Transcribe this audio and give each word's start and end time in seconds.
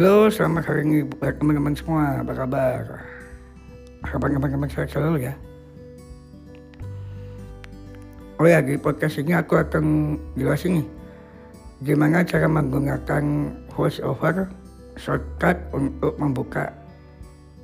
Halo, 0.00 0.32
selamat 0.32 0.64
hari 0.64 0.80
ini 0.88 1.04
buat 1.04 1.36
teman-teman 1.36 1.76
semua. 1.76 2.24
Apa 2.24 2.32
kabar? 2.32 3.04
Kabar 4.00 4.32
teman-teman 4.32 4.72
saya 4.72 4.88
selalu 4.88 5.28
ya. 5.28 5.36
Oh 8.40 8.48
ya, 8.48 8.64
di 8.64 8.80
podcast 8.80 9.20
ini 9.20 9.36
aku 9.36 9.60
akan 9.60 10.16
jelasin 10.40 10.80
nih 10.80 10.86
gimana 11.84 12.24
cara 12.24 12.48
menggunakan 12.48 13.52
voiceover 13.76 14.48
shortcut 14.96 15.60
untuk 15.76 16.16
membuka 16.16 16.72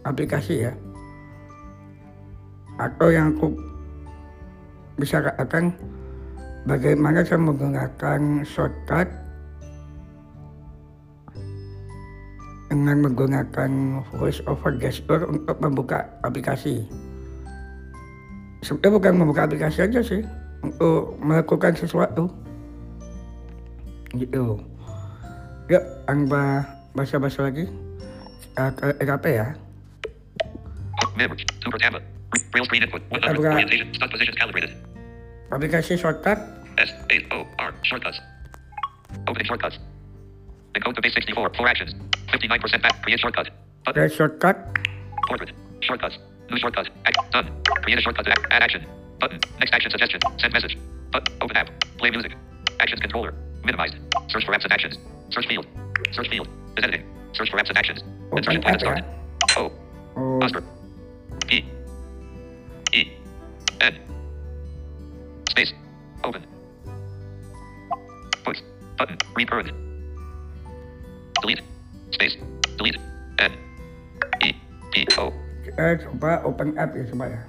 aplikasi 0.05 0.69
ya. 0.69 0.77
Atau 2.77 3.17
yang 3.17 3.33
aku 3.33 3.57
bisa 5.01 5.25
katakan 5.25 5.73
bagaimana 6.69 7.25
cara 7.25 7.41
menggunakan 7.41 8.45
shortcut 8.45 9.09
dengan 12.77 13.09
menggunakan 13.09 13.71
voice 14.21 14.45
over 14.45 14.77
gesture 14.77 15.25
untuk 15.25 15.57
membuka 15.65 16.05
aplikasi. 16.21 16.85
Sebenarnya 18.61 18.93
bukan 19.01 19.15
membuka 19.17 19.49
aplikasi 19.49 19.89
aja 19.89 20.01
sih, 20.05 20.21
untuk 20.61 21.17
melakukan 21.25 21.73
sesuatu. 21.73 22.29
Gitu. 24.13 24.61
Yuk, 25.73 25.85
angba 26.07 26.69
bahasa-bahasa 26.93 27.49
lagi. 27.49 27.65
Uh, 28.57 28.73
ke 28.73 28.85
RAP 29.05 29.25
ya. 29.29 29.49
Memory. 31.17 31.45
Super 31.65 31.81
tablet. 31.81 32.05
Braille 32.53 32.65
screen 32.69 32.83
input. 32.85 33.03
100. 33.09 33.25
I've 33.25 33.41
got- 33.41 33.57
Orientation. 33.57 33.89
Start 33.97 34.11
positions 34.13 34.37
calibrated. 34.37 34.73
Aplikasi 35.53 35.97
shortcut. 35.97 36.41
S 36.77 36.93
A 37.09 37.17
O 37.33 37.49
R. 37.57 37.73
Shortcuts. 37.85 38.21
Opening 39.29 39.49
shortcuts. 39.49 39.77
Encode 40.77 40.95
to 40.95 41.03
base 41.03 41.15
64. 41.15 41.53
Four 41.57 41.69
actions. 41.69 41.95
59% 42.29 42.83
back. 42.83 43.03
Create 43.03 43.19
shortcut. 43.19 43.49
Button. 43.85 44.03
Ada 44.03 44.15
shortcut. 44.15 44.57
Portrait. 45.27 45.53
Shortcuts. 45.81 46.19
New 46.51 46.59
shortcut. 46.59 46.89
Act. 47.07 47.17
Done. 47.33 47.51
Create 47.83 47.99
a 47.99 48.03
shortcut 48.03 48.27
to 48.27 48.31
act. 48.31 48.47
Add 48.51 48.63
action. 48.63 48.87
Button. 49.19 49.41
Next 49.59 49.73
action 49.73 49.91
suggestion. 49.91 50.21
Send 50.39 50.53
message. 50.53 50.77
Button. 51.13 51.35
Open 51.41 51.57
app. 51.57 51.71
Play 51.97 52.11
music. 52.11 52.37
Actions 52.79 53.01
controller. 53.01 53.35
Minimized. 53.65 53.95
Search 54.29 54.45
for 54.45 54.53
apps 54.53 54.65
and 54.65 54.73
actions. 54.73 54.99
Search 55.31 55.47
field. 55.47 55.67
Search 56.13 56.29
field. 56.29 56.47
Is 56.77 56.85
editing. 56.85 57.07
Search 57.33 57.51
for 57.51 57.57
apps 57.57 57.71
and 57.71 57.79
actions. 57.79 58.03
Open 58.27 58.39
Insertion 58.39 58.63
point 58.63 58.83
app 58.83 58.83
and 58.83 58.99
ya. 58.99 59.05
start. 59.47 59.59
O. 59.59 59.73
Oh, 60.17 60.45
Oscar. 60.45 60.63
P. 61.47 61.65
E. 62.93 63.13
N. 63.81 63.99
Space. 65.51 65.73
Open. 66.23 66.45
Push. 68.45 68.59
Button. 68.99 69.17
Read. 69.35 69.86
Delete. 71.41 71.63
Space. 72.11 72.37
Delete. 72.77 72.99
N. 73.39 73.53
E. 74.43 74.53
P. 74.93 75.07
O. 75.19 75.33
coba 75.77 76.43
open 76.45 76.79
app 76.79 76.97
ya 76.97 77.05
coba 77.11 77.29
ya. 77.29 77.41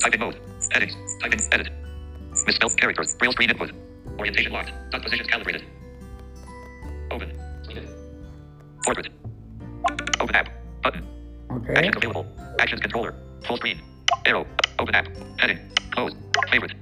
Type 0.00 0.14
in 0.14 0.20
mode. 0.20 0.38
Settings. 0.58 0.96
Type 1.20 1.34
in 1.34 1.40
edit. 1.52 1.68
Misspelled 2.46 2.76
characters. 2.76 3.14
Braille 3.16 3.32
screen 3.32 3.50
input. 3.50 3.70
Orientation 4.18 4.52
locked. 4.52 4.72
Dot 4.90 5.02
positions 5.02 5.28
calibrated. 5.28 5.62
Open. 7.10 7.30
Portrait. 8.84 9.08
Open 10.20 10.34
app. 10.34 10.48
Button. 10.82 11.06
Oke. 11.50 11.68
Actions 11.70 11.96
available. 11.96 12.26
Actions 12.58 12.80
controller. 12.80 13.14
Full 13.46 13.56
screen. 13.56 13.80
Arrow. 14.26 14.46
Open 14.78 14.94
app. 14.94 15.06
Heading. 15.38 15.58
Close. 15.92 16.12
Favorite. 16.50 16.74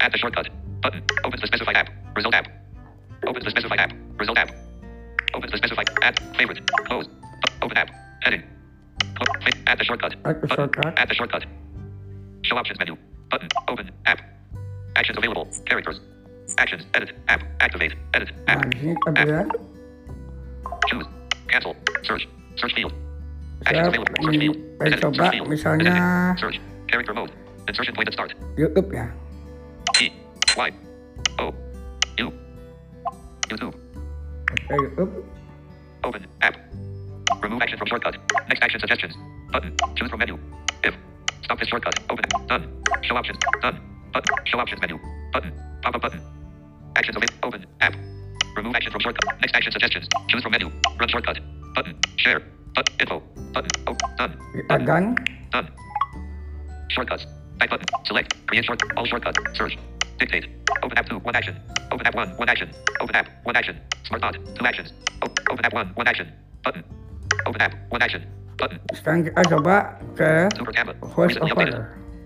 Add 0.00 0.12
the 0.12 0.18
shortcut. 0.18 0.48
Button. 0.80 1.02
Opens 1.24 1.40
the 1.42 1.46
specified 1.46 1.76
app. 1.76 1.90
Result 2.16 2.34
app. 2.34 2.63
Opens 3.26 3.44
the 3.44 3.50
specified 3.50 3.80
app. 3.80 3.92
Result 4.18 4.38
app. 4.38 4.50
Opens 5.34 5.52
the 5.52 5.58
specified 5.58 5.88
add. 6.02 6.18
Favorite. 6.36 6.60
Close. 6.86 7.08
Open 7.62 7.76
app. 7.76 7.90
Heading. 8.22 8.42
Add 9.66 9.78
the 9.78 9.84
shortcut. 9.84 10.14
Add 10.24 10.40
the 10.40 10.48
shortcut. 10.48 10.98
Add 10.98 11.08
the 11.08 11.14
shortcut. 11.14 11.44
Show 12.42 12.56
options 12.56 12.78
menu. 12.78 12.96
Button. 13.30 13.48
Open. 13.68 13.90
App. 14.06 14.20
Actions 14.96 15.18
available. 15.18 15.48
Characters. 15.66 16.00
Actions. 16.58 16.84
Edit. 16.94 17.12
App. 17.28 17.42
Activate. 17.60 17.94
Edit. 18.12 18.30
App. 18.48 18.70
di 18.70 18.78
sini 18.78 18.94
kita 18.94 19.24
lihat 19.24 19.48
Choose. 20.88 21.08
Cancel. 21.48 21.74
Search. 22.02 22.28
Search 22.56 22.74
field. 22.74 22.92
Actions 23.66 23.88
available. 23.88 24.14
Search 24.20 24.38
field. 24.38 24.56
Edit. 24.80 25.00
Search 25.00 25.30
field. 25.32 25.48
misalnya 25.48 25.94
Search. 26.36 26.60
Character 26.88 27.14
mode. 27.14 27.32
Insertion 27.68 27.94
point 27.96 28.08
and 28.08 28.14
start. 28.14 28.30
YouTube 28.60 28.92
ya. 28.92 29.08
E. 30.00 30.12
Y. 30.56 30.70
O. 31.40 31.48
U. 32.20 32.28
YouTube. 33.48 33.74
YouTube. 34.68 35.24
Open. 36.04 36.26
App. 36.42 36.56
Remove 37.42 37.62
action 37.62 37.78
from 37.78 37.88
shortcut. 37.88 38.16
Next 38.48 38.62
action 38.62 38.80
suggestions. 38.80 39.14
Button. 39.52 39.76
Choose 39.96 40.10
from 40.10 40.18
menu. 40.18 40.38
If. 40.82 40.94
Stop 41.42 41.58
this 41.58 41.68
shortcut. 41.68 41.94
Open. 42.10 42.24
It. 42.24 42.48
Done. 42.48 42.82
Show 43.02 43.16
options. 43.16 43.38
Done. 43.60 43.80
Button. 44.12 44.36
Show 44.46 44.58
options 44.58 44.80
menu. 44.80 44.98
Button. 45.32 45.52
Pop 45.82 45.94
up 45.94 46.02
button. 46.02 46.20
Actions 46.96 47.16
available. 47.16 47.38
Open. 47.42 47.66
App. 47.80 47.94
Remove 48.56 48.74
action 48.74 48.92
from 48.92 49.00
shortcut. 49.00 49.40
Next 49.40 49.54
action 49.54 49.72
suggestions. 49.72 50.08
Choose 50.28 50.42
from 50.42 50.52
menu. 50.52 50.70
Run 50.98 51.08
shortcut. 51.08 51.38
Button. 51.74 51.98
Share. 52.16 52.40
Button. 52.74 52.94
Info. 53.00 53.22
Button. 53.52 53.70
Oh. 53.86 53.96
Done. 54.16 54.38
Kita 54.54 54.86
gang. 54.86 55.16
Done. 55.52 55.68
Shortcuts. 56.88 57.26
Back 57.58 57.70
button. 57.70 57.86
Select. 58.04 58.46
Create 58.46 58.64
short. 58.64 58.80
All 58.96 59.04
shortcut. 59.06 59.36
Search. 59.54 59.76
Dictate. 60.18 60.46
Open 60.82 60.98
app 60.98 61.08
2. 61.08 61.18
One 61.18 61.36
action. 61.36 61.56
Open 61.92 62.06
app 62.06 62.14
1. 62.14 62.36
One 62.36 62.48
action. 62.48 62.68
Open 63.00 63.14
app. 63.16 63.28
One 63.44 63.56
action. 63.56 63.76
Smart 64.06 64.22
bot. 64.22 64.34
Two 64.54 64.66
actions. 64.66 64.92
O- 65.22 65.32
open 65.50 65.64
app 65.64 65.72
1. 65.74 65.86
One 65.94 66.06
action. 66.08 66.28
Button. 66.64 66.84
Open 67.46 67.60
app. 67.60 67.74
One 67.90 68.02
action. 68.02 68.22
Button. 68.58 68.78
Sekarang 68.94 69.20
kita 69.26 69.42
coba 69.50 69.98
ke 70.14 70.28
voice 71.14 71.36
over. 71.42 71.66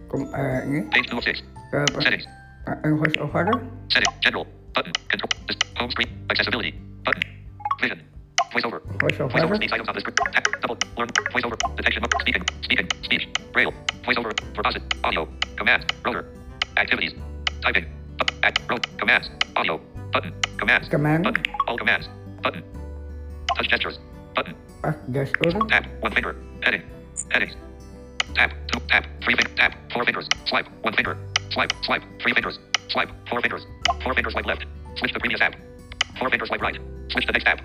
Kum- 0.08 0.30
eh, 0.32 0.60
ini 0.68 0.78
Page 0.92 1.06
2 1.12 1.18
of 1.20 1.24
6. 1.24 1.40
ke? 1.72 1.78
Settings. 2.00 2.24
Eh, 2.68 2.92
voice 2.96 3.16
over. 3.20 3.44
Setting. 3.92 4.12
General. 4.24 4.46
Button. 4.76 4.92
Control. 5.08 5.30
Home 5.80 5.90
screen. 5.92 6.10
Accessibility. 6.30 6.72
Button. 7.04 7.22
Vision. 7.80 7.98
Voiceover. 8.52 8.80
Voice 9.00 9.16
Voiceover 9.18 9.44
over. 9.44 9.56
speaks 9.56 9.72
items 9.72 9.88
on 9.88 9.94
the. 9.94 10.02
Tap. 10.32 10.44
Double. 10.62 10.78
Learn. 10.96 11.08
Voiceover. 11.32 11.56
Detection. 11.76 12.02
Speaking. 12.20 12.44
Speaking. 12.62 12.88
Speech. 13.04 13.24
Braille. 13.52 13.72
Voiceover. 14.04 14.32
Verbosit. 14.56 14.82
Audio. 15.04 15.28
Command. 15.56 15.84
Rotor. 16.04 16.24
Activities. 16.76 17.14
Typing. 17.62 17.86
Up. 18.20 18.30
Act. 18.42 18.60
Rote. 18.70 18.86
Commands. 18.98 19.30
Audio. 19.56 19.80
Button. 20.12 20.32
Commands. 20.58 20.88
Command. 20.88 21.24
Button. 21.24 21.44
All 21.66 21.76
commands. 21.78 22.08
Button. 22.42 22.62
Touch 23.56 23.68
gestures. 23.68 23.98
Button. 24.34 24.54
Ah, 24.84 24.92
Pas 24.92 24.96
gestur. 25.12 25.68
Tap. 25.68 25.86
One 26.00 26.12
finger. 26.12 26.36
Heading. 26.62 26.82
Headings. 27.30 27.54
Tap. 28.34 28.52
Two. 28.72 28.80
Tap. 28.88 29.06
Three 29.22 29.34
fingers. 29.34 29.54
Tap. 29.56 29.74
Four 29.92 30.04
fingers. 30.04 30.28
Swipe. 30.46 30.66
One 30.82 30.94
finger. 30.94 31.16
Swipe. 31.50 31.72
Swipe. 31.82 32.02
Three 32.20 32.32
fingers. 32.32 32.58
Swipe. 32.88 33.10
Four 33.28 33.40
fingers. 33.40 33.66
Four 34.02 34.14
fingers 34.14 34.32
swipe 34.32 34.46
left. 34.46 34.64
Switch 34.96 35.12
to 35.12 35.20
previous 35.20 35.40
app. 35.40 35.54
Four 36.18 36.30
fingers 36.30 36.48
swipe 36.48 36.60
right. 36.62 36.78
Switch 37.10 37.26
to 37.26 37.32
next 37.32 37.46
app. 37.46 37.60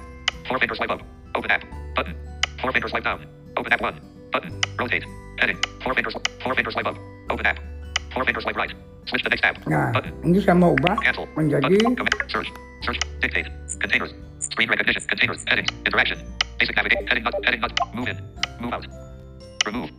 Four 0.48 0.60
fingers 0.60 0.78
swipe 0.78 0.90
up. 0.92 1.02
Open 1.36 1.52
app. 1.52 1.64
Button. 1.96 2.16
Four 2.62 2.72
fingers 2.72 2.92
swipe 2.92 3.04
down. 3.04 3.25
Open 3.58 3.72
app 3.74 3.81
one. 3.81 4.00
Button. 4.31 4.60
Rotate. 4.78 5.06
Heading. 5.40 5.60
Four 5.84 5.94
fingers. 5.94 6.16
Four 6.44 6.56
fingers 6.56 6.74
swipe 6.74 6.88
up. 6.88 6.98
Open 7.30 7.46
app. 7.46 7.60
Four 8.13 8.25
fingers 8.25 8.44
swipe 8.44 8.56
right. 8.57 8.74
Switch 9.07 9.24
to 9.24 9.29
next 9.29 9.44
app. 9.46 9.57
Nah, 9.68 9.91
ini 10.24 10.40
mau 10.56 10.74
ubah 10.78 10.97
Cancel. 11.03 11.28
menjadi 11.35 11.66
Button. 11.66 11.96
Search. 12.29 12.50
Search. 12.85 13.00
Dictate. 13.22 13.47
Containers. 13.81 14.13
Screen 14.40 14.69
recognition. 14.69 15.03
Containers. 15.07 15.41
Headings. 15.47 15.69
Interaction. 15.85 16.18
Basic 16.59 16.75
navigation. 16.75 17.07
Heading 17.07 17.24
not. 17.25 17.35
Heading 17.46 17.62
not. 17.62 17.74
Move 17.96 18.07
in. 18.09 18.18
Move 18.62 18.74
out. 18.74 18.85
Remove. 19.66 19.90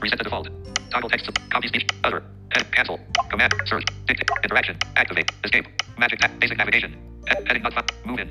Reset 0.00 0.18
the 0.18 0.24
default. 0.24 0.48
Toggle 0.90 1.10
text. 1.10 1.30
Copy 1.50 1.68
speech. 1.68 1.86
Other. 2.04 2.22
Head. 2.52 2.66
Cancel. 2.72 3.00
Command. 3.30 3.52
Search. 3.66 3.84
Dictate. 4.06 4.30
Interaction. 4.44 4.76
Activate. 4.96 5.28
Escape. 5.44 5.66
Magic. 5.98 6.20
Ta- 6.20 6.30
basic 6.40 6.58
navigation. 6.58 6.94
Head, 7.26 7.44
heading 7.48 7.62
found. 7.62 7.90
Move 8.04 8.20
in. 8.20 8.28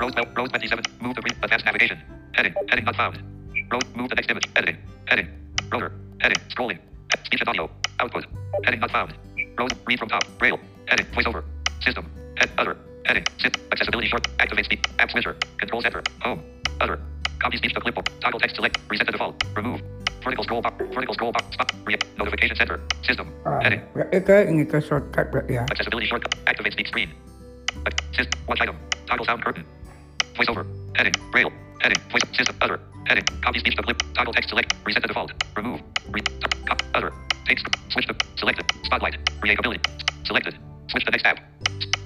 Rose. 0.00 0.14
Rose 0.36 0.50
27. 0.50 0.84
Move 1.00 1.14
to 1.16 1.22
re- 1.22 1.36
advanced 1.42 1.66
navigation. 1.66 1.98
Heading. 2.34 2.54
Heading 2.68 2.84
not 2.84 2.96
found. 2.96 3.16
Rose. 3.72 3.86
Move 3.96 4.08
the 4.10 4.16
next 4.16 4.30
image. 4.30 4.46
Editing. 4.56 4.78
Heading. 5.06 5.28
Rotor. 5.72 5.92
Heading. 6.20 6.40
Scrolling. 6.50 6.78
Speech 7.26 7.40
and 7.40 7.48
audio. 7.48 7.68
Output. 7.98 8.24
Heading 8.62 8.78
not 8.80 8.92
found. 8.92 9.12
Rose. 9.58 9.70
Read 9.84 9.98
from 9.98 10.08
top. 10.08 10.22
Braille. 10.38 10.60
Heading. 10.86 11.06
Voiceover. 11.06 11.42
System. 11.82 12.06
Head. 12.38 12.50
Other. 12.56 12.76
Heading. 13.04 13.24
Sit. 13.38 13.58
Accessibility 13.72 14.06
short. 14.06 14.28
Activate 14.38 14.64
speech. 14.64 14.84
App 15.00 15.10
switcher. 15.10 15.34
Control 15.58 15.82
center. 15.82 16.02
Home. 16.22 16.40
Other. 16.80 17.00
Copy 17.40 17.56
speech 17.56 17.74
to 17.74 17.80
clipboard. 17.80 18.08
Toggle 18.20 18.38
text 18.38 18.54
select. 18.54 18.78
Reset 18.88 19.06
the 19.06 19.12
default. 19.12 19.42
Remove. 19.56 19.82
Vertical 20.22 20.44
scroll 20.44 20.62
bar. 20.62 20.72
Vertical 20.78 21.14
scroll 21.14 21.32
bar. 21.32 21.42
Stop. 21.52 21.72
Re- 21.84 21.98
notification 22.16 22.54
center. 22.54 22.80
System. 23.02 23.32
Heading. 23.60 23.82
berarti 23.90 24.22
ke 24.22 24.36
ini 24.46 24.62
ke 24.62 24.78
shortcut 24.78 25.34
berarti 25.34 25.58
ya. 25.58 25.66
Accessibility 25.66 26.06
shortcut. 26.06 26.30
Activate 26.46 26.78
speak 26.78 26.86
screen. 26.86 27.10
Assist. 28.14 28.30
Watch 28.46 28.62
item. 28.62 28.78
Toggle 29.10 29.26
sound 29.26 29.42
curtain. 29.42 29.66
Voiceover. 30.38 30.62
Heading. 30.94 31.14
Braille. 31.34 31.50
Heading. 31.86 32.02
Voice. 32.10 32.22
System. 32.36 32.56
Other. 32.60 32.80
Heading. 33.06 33.22
Copy 33.42 33.60
speech 33.60 33.76
to 33.76 33.82
clip. 33.82 34.02
Toggle 34.14 34.32
text 34.32 34.48
select. 34.48 34.74
Reset 34.84 35.02
the 35.02 35.06
default. 35.06 35.30
Remove. 35.54 35.80
Re- 36.10 36.20
cop. 36.66 36.82
Other. 36.94 37.12
Take. 37.46 37.60
Switch 37.90 38.08
to. 38.08 38.14
Selected. 38.34 38.66
Spotlight. 38.82 39.14
Reachability. 39.40 39.78
Selected. 40.26 40.58
Switch 40.90 41.04
to 41.04 41.12
next 41.12 41.22
tab. 41.22 41.38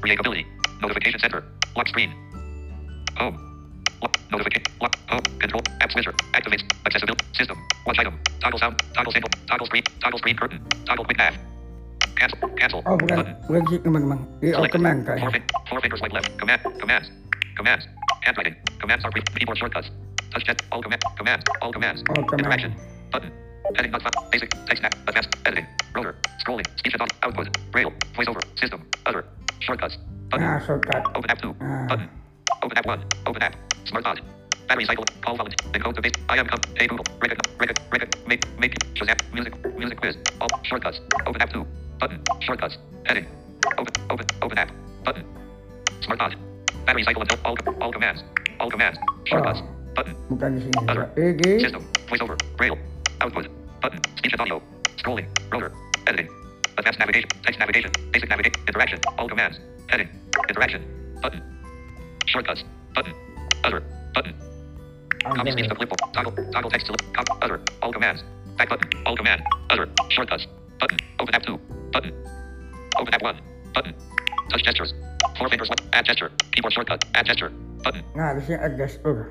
Reachability. 0.03 0.45
Notification 0.83 1.19
center. 1.19 1.45
Lock 1.79 1.89
screen. 1.89 2.13
Home. 3.17 3.41
Lock. 4.03 4.21
Notification. 4.31 4.67
Lock. 4.83 4.99
Home. 5.09 5.25
Control. 5.41 5.63
App 5.81 5.91
switcher. 5.93 6.13
Activates. 6.35 6.65
Accessibility. 6.85 7.25
System. 7.33 7.57
Watch 7.87 7.99
item. 7.99 8.21
Toggle 8.41 8.59
sound. 8.59 8.83
Toggle 8.93 9.13
signal. 9.13 9.31
Toggle 9.49 9.65
screen. 9.65 9.83
Toggle 10.03 10.19
screen 10.19 10.37
curtain. 10.37 10.61
Toggle 10.85 11.07
quick 11.07 11.17
nav. 11.17 11.33
Cancel. 12.17 12.49
Cancel. 12.51 12.83
Oh, 12.85 12.99
bukan. 13.01 13.33
Bukan 13.49 13.65
gitu, 13.73 13.81
teman-teman. 13.89 14.29
Di 14.45 14.53
command 14.53 15.09
kan. 15.09 15.17
Four, 15.25 15.33
four 15.73 15.81
fingers 15.81 16.01
swipe 16.05 16.13
left. 16.13 16.37
Command. 16.37 16.61
Commands. 16.77 17.09
Commands. 17.57 17.89
Handwriting. 18.23 18.57
Commands 18.79 19.05
are 19.05 19.11
keyboard 19.11 19.59
shortcuts. 19.59 19.91
Touch 20.31 20.45
jet. 20.45 20.63
All 20.71 20.83
command. 20.83 21.03
Commands. 21.17 21.45
All 21.63 21.73
commands. 21.73 22.03
All 22.09 22.25
command. 22.25 22.41
Interaction. 22.41 22.75
Button. 23.11 23.33
Heading 23.75 23.91
not 23.93 24.03
found. 24.03 24.31
Basic. 24.31 24.51
Text 24.67 24.85
app. 24.85 24.95
Advanced. 25.09 25.31
Editing. 25.47 25.67
Rotor. 25.95 26.17
Scrolling. 26.45 26.67
Speech 26.79 26.95
and. 26.99 27.11
Output. 27.23 27.57
Braille. 27.73 27.93
Voiceover. 28.15 28.41
System. 28.59 28.87
Other. 29.07 29.25
Shortcuts. 29.61 29.97
Button. 30.31 30.47
Ah, 30.47 30.61
shortcut. 30.67 31.07
Open 31.17 31.31
app 31.31 31.41
2. 31.41 31.57
Ah. 31.61 31.87
Button. 31.89 32.09
Open 32.63 32.79
app 32.79 32.87
1. 32.87 33.05
Open 33.27 33.43
app. 33.43 33.57
Smart 33.87 34.05
pod. 34.05 34.21
Battery 34.69 34.85
cycle. 34.85 35.05
Call 35.23 35.37
wallet. 35.37 35.55
Encode 35.73 35.95
the 35.95 36.03
base. 36.03 36.13
I 36.29 36.37
am 36.39 36.47
come. 36.47 36.61
Hey 36.77 36.87
Google. 36.87 37.05
Record. 37.21 37.41
Record. 37.59 37.81
Record. 37.91 38.17
Make. 38.27 38.45
Make. 38.59 38.75
Shazam. 38.95 39.17
Music. 39.33 39.55
Music 39.79 39.99
quiz. 40.01 40.17
All. 40.41 40.49
Shortcuts. 40.65 41.01
Open 41.27 41.41
app 41.41 41.53
2. 41.53 41.67
Button. 41.99 42.23
Shortcuts. 42.41 42.79
Heading. 43.07 43.27
Open. 43.79 43.93
Open. 44.11 44.27
Open 44.43 44.59
app. 44.59 44.71
Button. 45.05 45.25
Smart 46.03 46.19
pod. 46.19 46.37
Battery 46.87 47.05
cycle 47.05 47.23
until 47.23 47.39
all. 47.45 47.57
All 47.81 47.93
commands. 47.93 48.23
All 48.59 48.71
commands. 48.71 48.99
Shortcuts. 49.25 49.63
Button. 49.95 50.15
Bukan 50.31 50.57
di 50.57 50.61
sini. 50.65 50.89
Other. 50.89 51.07
System. 51.61 51.83
Voiceover. 52.09 52.37
Braille. 52.57 52.79
Output. 53.21 53.49
Button. 53.83 54.01
Speech 54.17 54.33
and 54.33 54.41
audio. 54.41 54.63
Scrolling. 54.97 55.27
Rotor. 55.53 55.73
Editing. 56.07 56.29
Advanced 56.79 56.99
navigation. 56.99 57.29
Text 57.43 57.59
navigation. 57.59 57.91
Basic 58.13 58.29
navigation. 58.29 58.59
Interaction. 58.69 58.99
All 59.19 59.29
commands. 59.29 59.59
Heading. 59.89 60.09
Interaction. 60.49 60.83
Button. 61.23 61.43
Shortcuts. 62.27 62.65
Button. 62.95 63.15
Other. 63.65 63.83
Button. 64.15 64.35
Copy 65.25 65.51
speech 65.53 65.69
to 65.69 65.75
clipboard. 65.75 66.01
Toggle. 66.15 66.33
Toggle 66.53 66.71
text 66.71 66.87
to 66.87 66.93
lip. 66.93 67.03
Cop. 67.13 67.27
Other. 67.43 67.61
All 67.83 67.93
command. 67.93 68.23
Back 68.57 68.69
button. 68.69 68.89
All 69.05 69.17
command. 69.17 69.43
Other. 69.71 69.89
Shortcuts. 70.09 70.47
Button. 70.81 70.99
Open 71.19 71.35
app 71.35 71.43
2. 71.43 71.59
Button. 71.93 72.13
Open 72.99 73.15
app 73.15 73.23
1. 73.23 73.41
Button. 73.75 73.95
Touch 74.51 74.65
gestures. 74.65 74.93
Four 75.39 75.49
fingers. 75.49 75.71
Add 75.93 76.05
gesture. 76.05 76.31
Keyboard 76.53 76.73
shortcut. 76.73 77.05
Add 77.15 77.27
gesture. 77.27 77.51
Button. 77.83 78.03
Nah, 78.15 78.35
di 78.35 78.43
sini 78.45 78.59
ada 78.59 78.75
gesture. 78.77 79.31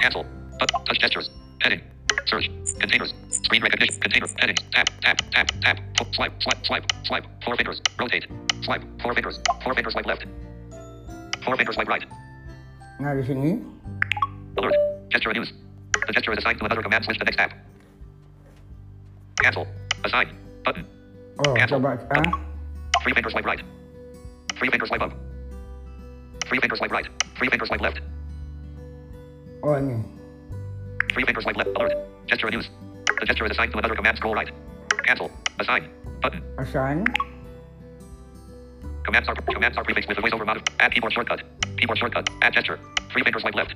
Cancel. 0.00 0.24
But 0.58 0.70
touch 0.86 0.98
gestures. 1.02 1.30
Heading. 1.60 1.82
Search. 2.26 2.48
Containers. 2.78 3.12
Screen 3.28 3.62
recognition. 3.62 4.00
Container. 4.00 4.28
Heading. 4.38 4.56
Tap. 4.72 4.86
Tap. 5.02 5.18
Tap. 5.30 5.46
Tap. 5.60 5.76
Pull. 5.98 6.06
Swipe. 6.14 6.32
Swipe. 6.40 6.64
Swipe. 6.64 6.86
Swipe. 7.04 7.26
Four 7.44 7.56
fingers. 7.56 7.82
Rotate. 7.98 8.26
Swipe. 8.62 8.82
Four 9.02 9.14
fingers. 9.14 9.40
Four 9.62 9.74
fingers 9.74 9.92
swipe 9.92 10.06
left. 10.06 10.24
Four 11.44 11.56
fingers 11.56 11.74
swipe 11.74 11.88
right. 11.88 12.04
Nah, 13.02 13.14
di 13.18 13.22
sini. 13.26 13.60
Alert. 14.56 14.74
Gesture 15.10 15.34
use. 15.34 15.52
The 16.06 16.12
gesture 16.12 16.32
is 16.32 16.38
assigned 16.38 16.58
to 16.60 16.64
another 16.64 16.82
command. 16.82 17.04
Switch 17.04 17.18
to 17.18 17.24
next 17.24 17.38
app. 17.38 17.52
Cancel. 19.42 19.66
Assign. 20.04 20.38
Button. 20.64 20.86
Oh, 21.44 21.54
Cancel. 21.54 21.82
coba 21.82 21.98
ah. 22.14 22.24
Three 23.02 23.12
fingers 23.12 23.32
swipe 23.32 23.44
right. 23.44 23.60
Three 24.58 24.70
fingers 24.70 24.88
swipe 24.88 25.02
up. 25.02 25.12
Three 26.46 26.58
fingers 26.60 26.78
swipe 26.78 26.90
right. 26.90 27.06
Three 27.36 27.48
fingers 27.48 27.68
swipe 27.68 27.80
left. 27.80 28.00
Oh, 29.62 29.74
ini. 29.74 30.04
Three 31.12 31.24
fingers 31.24 31.44
swipe 31.44 31.56
left. 31.56 31.70
Alert. 31.76 31.92
Gesture 32.26 32.50
use. 32.50 32.68
The 33.20 33.26
gesture 33.26 33.44
is 33.46 33.50
assigned 33.50 33.72
to 33.72 33.78
another 33.78 33.94
command. 33.94 34.16
Scroll 34.16 34.34
right. 34.34 34.50
Cancel. 35.04 35.30
Assign. 35.58 35.90
Button. 36.22 36.42
Assign. 36.58 37.04
Commands 39.04 39.28
are 39.28 39.34
commands 39.34 39.76
are 39.76 39.84
prefixed 39.84 40.08
with 40.08 40.18
a 40.18 40.22
voiceover 40.22 40.46
mod. 40.46 40.68
Add 40.80 40.92
keyboard 40.92 41.12
shortcut. 41.12 41.42
Keyboard 41.76 41.98
shortcut. 41.98 42.28
Add 42.42 42.52
gesture. 42.52 42.78
Three 43.12 43.22
fingers 43.22 43.42
swipe 43.42 43.54
left. 43.54 43.74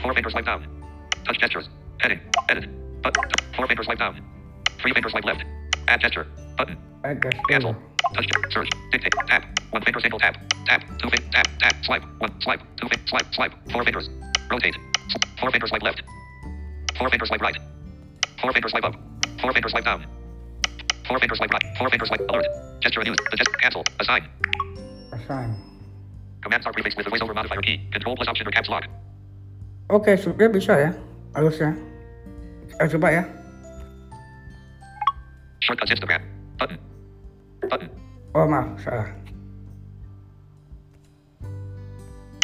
Four 0.00 0.14
fingers 0.14 0.32
swipe 0.32 0.46
down. 0.46 0.66
Touch 1.24 1.38
gestures. 1.38 1.68
Heading. 2.00 2.20
Edit. 2.48 3.02
Button. 3.02 3.24
Four 3.56 3.66
fingers 3.66 3.86
swipe 3.86 3.98
down. 3.98 4.22
Three 4.80 4.92
fingers 4.92 5.12
swipe 5.12 5.24
left. 5.24 5.44
Add 5.88 6.00
gesture. 6.00 6.26
Button. 6.56 6.78
Ada 7.04 7.30
Cancel. 7.48 7.76
Touch. 8.14 8.26
Search. 8.50 8.70
Dictate. 8.90 9.12
Tap. 9.26 9.44
One 9.70 9.82
finger 9.82 10.00
single 10.00 10.18
tap. 10.18 10.36
Tap. 10.66 10.80
Two 10.98 11.10
finger 11.10 11.28
tap. 11.32 11.46
Tap. 11.58 11.74
Swipe. 11.84 12.04
One. 12.18 12.32
Swipe. 12.40 12.60
Two 12.80 12.88
finger 12.88 13.06
swipe. 13.08 13.26
Swipe. 13.34 13.52
Four 13.72 13.84
fingers. 13.84 14.08
Rotate. 14.50 14.76
Four 15.40 15.50
fingers 15.50 15.70
swipe 15.70 15.82
left. 15.82 16.02
Four 16.98 17.10
fingers 17.10 17.28
swipe 17.28 17.40
right. 17.42 17.56
Four 18.40 18.52
fingers 18.52 18.70
swipe 18.70 18.84
up. 18.84 18.94
Four 19.40 19.52
fingers 19.52 19.72
swipe 19.72 19.84
down. 19.84 20.06
Four 21.06 21.18
fingers 21.18 21.38
swipe 21.38 21.50
right. 21.50 21.64
Four 21.78 21.90
fingers 21.90 22.08
swipe 22.08 22.20
alert. 22.28 22.46
Gesture 22.80 23.00
in 23.00 23.06
use. 23.08 23.16
The 23.30 23.36
gest. 23.36 23.50
Cancel. 23.60 23.84
Assign. 24.00 24.28
Assign. 25.12 25.56
Commands 26.42 26.66
are 26.66 26.72
prefixed 26.72 26.96
with 26.96 27.06
the 27.06 27.10
voiceover 27.10 27.34
modifier 27.34 27.60
key. 27.60 27.88
Control 27.92 28.16
plus 28.16 28.28
option 28.28 28.46
or 28.46 28.50
caps 28.50 28.68
lock. 28.68 28.84
Oke, 29.90 30.20
sebenarnya 30.20 30.52
bisa 30.52 30.72
ya. 30.76 30.90
Harusnya. 31.32 31.72
Kita 32.68 32.84
coba 32.92 33.08
ya. 33.08 33.22
Shortcuts 35.64 35.92
Instagram. 35.92 36.22
Button. 36.60 36.76
Button. 37.68 37.90
Oh, 38.34 38.46
maaf. 38.46 38.66
Salah. 38.84 39.06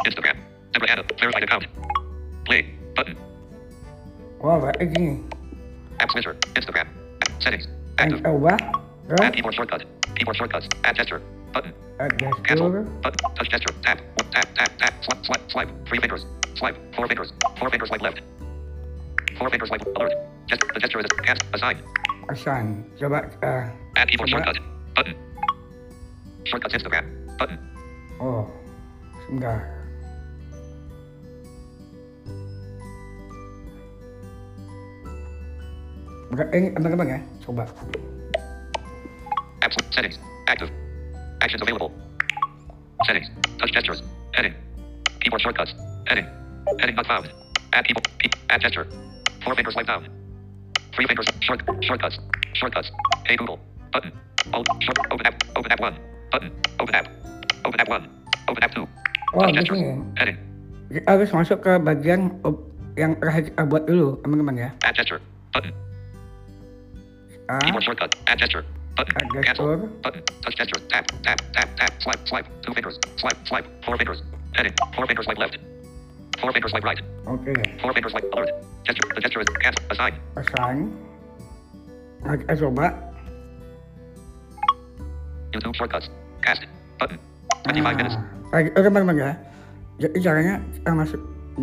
Instagram. 0.07 0.37
Deborah 0.73 0.91
Anna. 0.91 1.03
Verified 1.19 1.43
account. 1.45 1.67
Play. 2.45 2.75
Button. 2.97 3.17
Oh, 4.45 4.61
berarti 4.61 4.85
gini. 4.93 5.25
App 6.01 6.11
switcher. 6.13 6.37
Instagram. 6.55 6.89
Settings. 7.41 7.69
Active. 7.99 8.21
coba. 8.23 8.57
Add 9.21 9.33
keyboard 9.35 9.55
shortcut. 9.55 9.85
Keyboard 10.17 10.37
shortcuts. 10.37 10.69
Add 10.85 10.97
gesture. 10.97 11.21
Button. 11.53 11.73
add 12.01 12.13
Cancel. 12.19 12.69
gesture. 12.69 12.85
Button. 13.01 13.21
Touch 13.37 13.49
gesture. 13.49 13.73
Tap. 13.83 13.99
Tap. 14.33 14.49
Tap. 14.55 14.71
Tap. 14.79 14.93
Swipe. 15.05 15.25
Swipe. 15.25 15.43
Swipe. 15.51 15.71
Three 15.89 16.01
fingers. 16.01 16.27
Swipe. 16.57 16.77
Four 16.95 17.09
fingers. 17.09 17.33
Four 17.59 17.71
fingers 17.71 17.89
swipe 17.89 18.03
left. 18.03 18.21
Four 19.39 19.49
fingers 19.51 19.69
swipe 19.69 19.85
alert. 19.97 20.13
Gest- 20.49 20.65
the 20.75 20.81
gesture 20.81 21.01
is 21.01 21.07
cast. 21.25 21.43
Assign. 21.55 21.79
Assign. 22.29 22.85
Coba. 23.01 23.31
ah. 23.43 23.71
Add 23.97 24.09
keyboard 24.09 24.29
shortcut. 24.29 24.59
Button. 24.95 25.15
Shortcuts 26.45 26.75
Instagram. 26.75 27.05
Button. 27.39 27.59
Oh. 28.21 28.47
Sebentar. 29.27 29.75
Bukan, 36.31 36.47
ini 36.51 36.69
abang-abang 36.75 37.09
ya. 37.09 37.19
Coba. 37.47 37.65
Apps. 39.63 39.77
Settings. 39.95 40.19
Active. 40.47 40.71
Actions 41.41 41.63
available. 41.63 41.91
Settings. 43.07 43.31
Touch 43.59 43.73
gestures. 43.73 44.03
Heading. 44.35 44.55
Keyboard 45.21 45.43
shortcuts. 45.43 45.75
Heading. 46.07 46.27
Heading 46.79 46.97
not 46.97 47.07
found. 47.07 47.31
Add. 47.73 47.87
Key, 47.87 47.95
add 48.51 48.61
gesture. 48.61 48.87
Four 49.43 49.55
fingers 49.55 49.75
swipe 49.75 49.87
down. 49.87 50.09
Three 50.95 51.07
fingers. 51.07 51.27
Short. 51.41 51.63
Shortcuts. 51.83 52.19
Shortcuts. 52.55 52.91
Hey 53.27 53.37
Google. 53.37 53.59
Button. 53.95 54.11
Alt. 54.51 54.67
Short. 54.83 54.99
Open 55.15 55.25
app. 55.27 55.37
Open 55.55 55.71
app 55.71 55.81
one. 55.81 55.97
Button. 56.35 56.51
Open 56.83 56.95
app. 56.99 57.07
Open 57.65 57.79
app 57.79 57.89
one. 57.89 58.05
Open 58.51 58.63
app 58.67 58.75
two. 58.75 58.87
Oh, 59.35 59.47
sini. 59.47 60.03
Heading. 60.19 60.39
Kita 60.91 61.07
harus 61.07 61.31
masuk 61.31 61.63
ke 61.63 61.79
bagian 61.79 62.35
yang 62.99 63.19
terakhir 63.19 63.51
kita 63.51 63.63
buat 63.67 63.83
dulu, 63.87 64.19
teman-teman 64.23 64.55
ya. 64.55 64.69
Add 64.83 64.99
gesture. 64.99 65.23
Button. 65.55 65.71
Ah, 67.51 67.59
Keyboard 67.63 67.83
shortcut. 67.87 68.11
Add 68.27 68.39
gesture. 68.43 68.67
Button. 68.99 69.15
Add 69.15 69.27
gesture. 69.47 69.79
Button. 70.03 70.23
Touch 70.43 70.55
gesture. 70.59 70.81
Tap. 70.91 71.07
Tap. 71.23 71.39
Tap. 71.55 71.69
Tap. 71.79 71.93
Swipe. 72.03 72.23
Swipe. 72.27 72.47
Two 72.67 72.75
fingers. 72.75 72.99
Swipe. 73.19 73.39
Swipe. 73.47 73.67
Four 73.87 73.95
fingers. 73.99 74.23
Heading. 74.55 74.75
Four 74.95 75.07
fingers 75.07 75.27
swipe 75.27 75.39
left. 75.39 75.59
Four 76.39 76.51
fingers 76.51 76.71
swipe 76.71 76.87
right. 76.87 77.01
oke. 77.27 77.55
Four 77.79 77.91
fingers 77.95 78.11
swipe 78.11 78.27
alert. 78.35 78.51
Gesture. 78.87 79.07
The 79.15 79.21
gesture 79.23 79.43
is 79.43 79.51
cast. 79.63 79.79
Assign. 79.91 80.15
Assign. 80.35 80.79
Nah, 82.23 82.39
kita 82.39 82.55
coba. 82.59 83.14
YouTube 85.55 85.75
shortcuts. 85.79 86.11
Cast. 86.43 86.67
Button. 86.99 87.19
25 87.71 87.97
minutes. 87.97 88.17
Oke, 88.51 88.69
teman-teman 88.75 89.17
ya. 89.17 89.33
Jadi 90.03 90.17
caranya 90.21 90.55
kita 90.75 90.91
masuk 90.91 91.21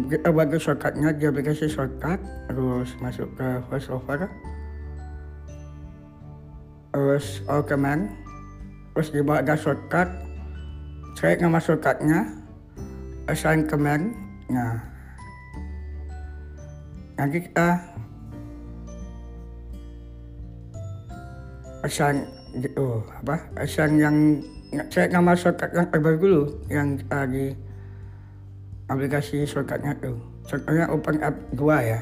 kita 0.08 0.30
ke 0.32 0.58
shortcutnya 0.58 1.10
di 1.12 1.28
aplikasi 1.28 1.68
shortcut, 1.68 2.20
terus 2.48 2.96
masuk 3.04 3.28
ke 3.36 3.48
voiceover, 3.68 4.32
terus 6.96 7.44
all 7.52 7.60
command, 7.60 8.08
terus 8.96 9.12
di 9.12 9.20
bawah 9.20 9.44
ada 9.44 9.60
shortcut, 9.60 10.08
select 11.20 11.44
nama 11.44 11.60
shortcutnya, 11.60 12.40
assign 13.28 13.68
command, 13.68 14.16
nah 14.48 14.80
nanti 17.20 17.44
kita 17.44 17.76
assign 21.84 22.24
gitu 22.58 23.04
apa? 23.22 23.48
Assign 23.60 24.02
yang 24.02 24.18
select 24.92 25.12
nama 25.12 25.32
shortcut 25.36 25.72
yang 25.72 25.88
terbaru 25.92 26.18
dulu 26.20 26.44
yang 26.72 26.88
kita 27.00 27.20
di 27.28 27.46
aplikasi 28.88 29.44
shortcutnya 29.48 29.96
tuh 30.00 30.20
contohnya 30.48 30.86
open 30.92 31.18
app 31.24 31.36
2 31.56 31.92
ya. 31.92 32.00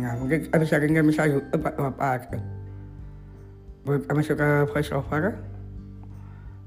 Nah 0.00 0.12
mungkin 0.16 0.48
kita 0.48 0.56
bisa 0.60 0.80
tinggal 0.80 1.04
misalnya 1.04 1.40
YouTube 1.40 1.64
atau 1.68 1.84
apa 1.88 2.08
gitu. 2.24 2.38
Kita 3.84 4.12
masuk 4.16 4.36
ke 4.40 4.48
voiceover 4.72 5.24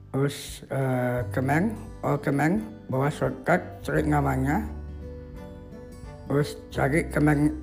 terus 0.07 0.65
eh, 0.71 1.19
command 1.36 1.75
all 2.01 2.17
command 2.17 2.63
bawah 2.89 3.12
shortcut 3.12 3.59
select 3.83 4.07
namanya 4.07 4.65
Terus 6.27 6.59
cari 6.69 7.07
teman 7.07 7.55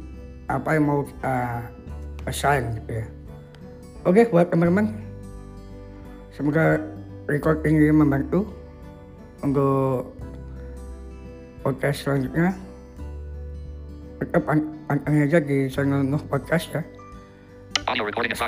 apa 0.48 0.76
yang 0.76 0.84
mau 0.88 1.00
uh, 1.04 1.60
assign 2.24 2.80
gitu 2.80 3.04
ya. 3.04 3.06
Oke 4.08 4.28
buat 4.28 4.48
teman-teman, 4.48 4.92
semoga 6.34 6.82
record 7.30 7.62
ini 7.64 7.88
membantu 7.94 8.44
untuk 9.40 10.12
podcast 11.62 12.04
selanjutnya. 12.04 12.52
Tetap 14.20 14.42
pan- 14.46 14.74
pantengin 14.86 15.26
aja 15.26 15.38
di 15.40 15.66
channel 15.70 16.04
Nuh 16.04 16.22
Podcast 16.26 16.70
ya. 16.74 16.82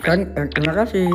Dan 0.08 0.20
eh, 0.34 0.46
terima 0.52 0.72
kasih. 0.72 1.06